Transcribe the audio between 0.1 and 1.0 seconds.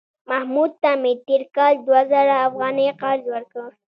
محمود ته